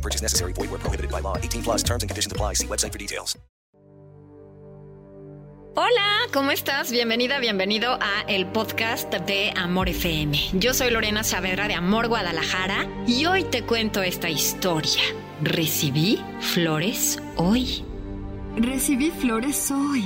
[0.00, 0.52] No purchase necessary.
[0.54, 1.36] Void where prohibited by law.
[1.36, 2.54] 18 plus terms and conditions apply.
[2.54, 3.36] See website for details.
[5.76, 6.90] Hola, ¿cómo estás?
[6.90, 10.36] Bienvenida, bienvenido a el podcast de Amor FM.
[10.54, 15.02] Yo soy Lorena Saavedra de Amor Guadalajara y hoy te cuento esta historia.
[15.42, 17.84] Recibí flores hoy.
[18.56, 20.04] Recibí flores hoy,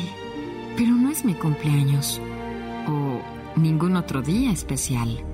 [0.77, 2.20] pero no es mi cumpleaños
[2.86, 3.22] o
[3.56, 5.24] ningún otro día especial.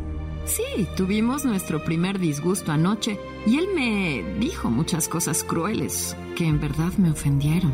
[0.46, 6.60] Sí, tuvimos nuestro primer disgusto anoche y él me dijo muchas cosas crueles que en
[6.60, 7.72] verdad me ofendieron.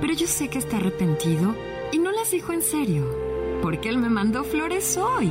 [0.00, 1.54] Pero yo sé que está arrepentido
[1.92, 3.06] y no las dijo en serio,
[3.62, 5.30] porque él me mandó flores hoy.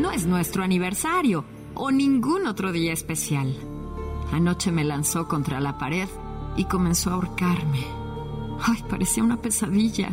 [0.00, 3.54] No es nuestro aniversario o ningún otro día especial.
[4.32, 6.08] Anoche me lanzó contra la pared
[6.56, 7.84] y comenzó a ahorcarme.
[8.60, 10.10] Ay, parecía una pesadilla.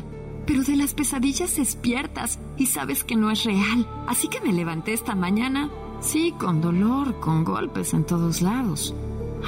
[0.52, 3.88] Pero de las pesadillas despiertas y sabes que no es real.
[4.06, 5.70] Así que me levanté esta mañana,
[6.02, 8.94] sí, con dolor, con golpes en todos lados.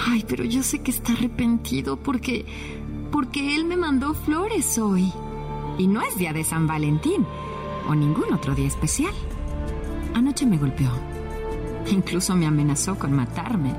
[0.07, 2.45] Ay, pero yo sé que está arrepentido porque...
[3.11, 5.11] porque él me mandó flores hoy.
[5.77, 7.25] Y no es día de San Valentín
[7.89, 9.13] o ningún otro día especial.
[10.13, 10.89] Anoche me golpeó.
[11.91, 13.75] Incluso me amenazó con matarme.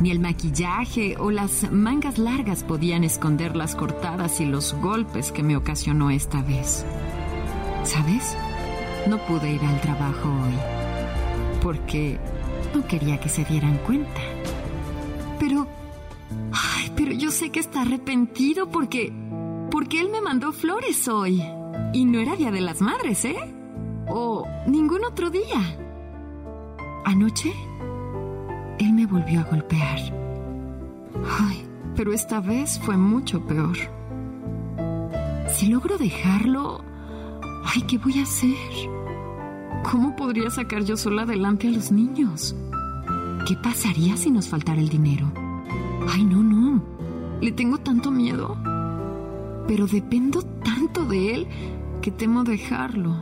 [0.00, 5.42] Ni el maquillaje o las mangas largas podían esconder las cortadas y los golpes que
[5.42, 6.84] me ocasionó esta vez.
[7.84, 8.36] ¿Sabes?
[9.08, 10.82] No pude ir al trabajo hoy
[11.62, 12.18] porque
[12.74, 14.20] no quería que se dieran cuenta.
[15.38, 15.66] Pero...
[16.52, 19.12] Ay, pero yo sé que está arrepentido porque...
[19.70, 21.42] porque él me mandó flores hoy.
[21.92, 23.54] Y no era Día de las Madres, ¿eh?
[24.08, 25.78] O ningún otro día.
[27.04, 27.52] Anoche
[28.82, 29.98] él me volvió a golpear.
[31.40, 33.76] Ay, pero esta vez fue mucho peor.
[35.48, 36.84] Si logro dejarlo...
[37.64, 38.56] Ay, ¿qué voy a hacer?
[39.90, 42.56] ¿Cómo podría sacar yo sola adelante a los niños?
[43.46, 45.30] ¿Qué pasaría si nos faltara el dinero?
[46.08, 46.82] Ay, no, no.
[47.40, 48.56] Le tengo tanto miedo.
[49.68, 51.48] Pero dependo tanto de él
[52.00, 53.16] que temo dejarlo.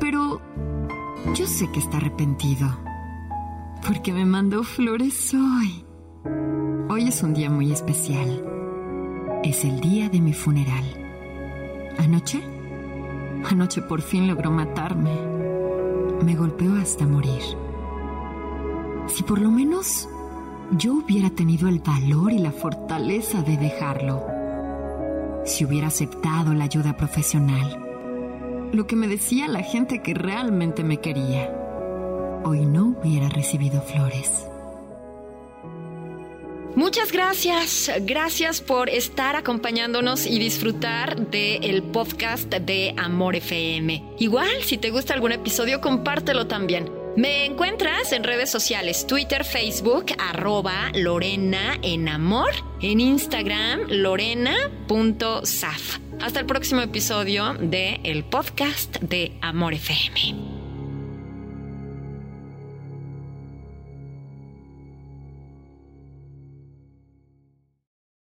[0.00, 0.40] Pero
[1.34, 2.89] yo sé que está arrepentido
[3.86, 5.84] porque me mandó flores hoy.
[6.88, 8.44] Hoy es un día muy especial.
[9.42, 10.84] Es el día de mi funeral.
[11.98, 12.42] ¿Anoche?
[13.48, 15.12] Anoche por fin logró matarme.
[16.24, 17.42] Me golpeó hasta morir.
[19.06, 20.08] Si por lo menos
[20.72, 24.26] yo hubiera tenido el valor y la fortaleza de dejarlo.
[25.44, 27.86] Si hubiera aceptado la ayuda profesional.
[28.72, 31.60] Lo que me decía la gente que realmente me quería
[32.44, 34.46] hoy no hubiera recibido flores.
[36.76, 44.14] Muchas gracias, gracias por estar acompañándonos y disfrutar del podcast de Amor FM.
[44.18, 47.00] Igual, si te gusta algún episodio, compártelo también.
[47.16, 55.98] Me encuentras en redes sociales, Twitter, Facebook, arroba Lorena en Amor, en Instagram, lorena.saf.
[56.20, 60.49] Hasta el próximo episodio de el podcast de Amor FM.